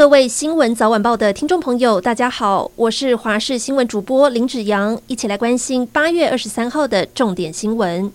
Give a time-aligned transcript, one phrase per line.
[0.00, 8.10] 各位新闻早晚报的听众朋友，大家好，我是华视新闻主播林子阳，一起来关心八月二十三号的重点新闻。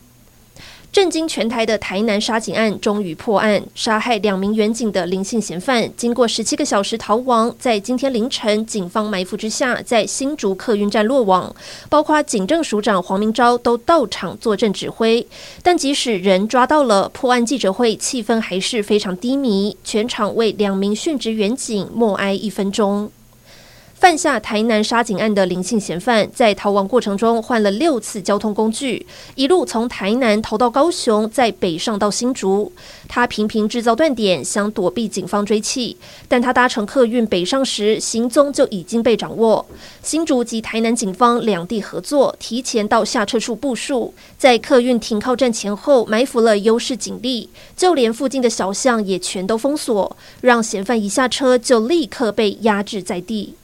[0.96, 11.54] 震惊全台的台南杀警案终于破案，杀害两名员警的林姓嫌犯，经过十七个小时逃亡，在今天凌晨警方埋伏之下，在新竹客运站落网，
[11.90, 15.28] 包括警政署长黄明昭都到场坐镇指挥。
[15.62, 23.12] 但即使人抓到了，破案记者会气氛还是非常低迷，全场为两名殉职员警默哀一分钟。
[23.96, 29.04] 犯下台南杀警案的林姓嫌犯，在逃亡过程中换了六次交通工具，
[29.36, 32.72] 一路从台南逃到高雄，再北上到新竹。
[33.08, 35.96] 他频频制造断点，想躲避警方追缉。
[36.28, 39.66] 但他搭乘客运北上时，行踪就已经被掌握。
[40.04, 53.56] 新竹及台南警方两地合作，提前到下车处部署，在客运停靠站前后埋伏了优势警力，就连附近的小巷也全都封锁，让嫌犯一下车就立刻被压制在地。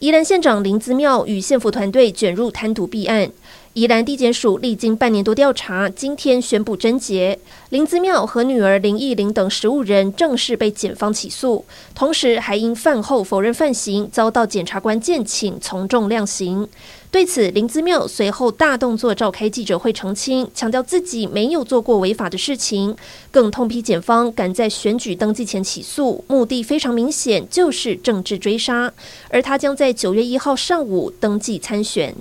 [0.00, 3.30] 宜兰县长林子妙与县府团队卷入贪渎弊案。
[3.74, 7.38] 宜兰地检署历经半年多调查，今天宣布侦结。
[7.68, 16.66] 林姿妙和女儿林义玲等十五人正式被检方起诉，同时还因饭后否认犯行，遭到检察官建请从重量刑。
[17.12, 22.96] 对此，林姿妙随后大动作召开记者会澄清，强调自己没有做过违法的事情，
[23.30, 28.92] 更痛批检方敢在选举登记前起诉，目的非常明显，就是政治追杀。
[29.28, 32.16] 而他将在九月一号上午登记参选。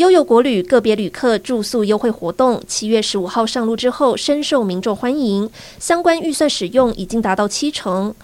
[0.00, 5.50] 悠游国旅个别旅客住宿优惠活动，七月十五号上路之后，深受民众欢迎。
[5.78, 8.14] 相关预算使用已经达到七成。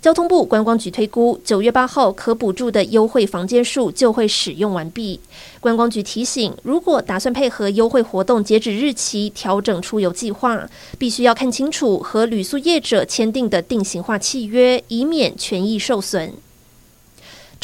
[0.00, 5.20] 交通部观光局推估，九月八号可补助的优惠房间数就会使用完毕。
[5.60, 10.66] 观光局提醒，如果打算配合优惠活动截止日期调整出游计划，
[10.98, 16.32] 必须要看清楚和旅宿业者签订的定型化契约，以免权益受损。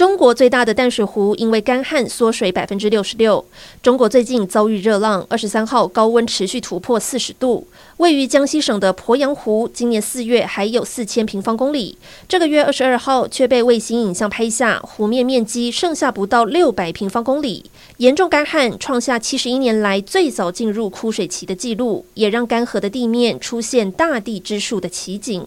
[0.02, 3.44] 中国最大的淡水湖因为干旱缩水百分之六十六。
[3.80, 7.64] 中国最近遭遇热浪，二十三号高温持续突破四十度。
[7.98, 11.96] 位于江西省的鄱阳湖，今年四月还有四千平方公里，
[12.26, 17.66] 这个月二十二号却被卫星影像拍下，湖面面积剩下不到六百平方公里，
[17.98, 25.46] 严重干旱，创下七十一年来最早进入枯水期的记录，也让干涸的地面出现大地之树的奇景。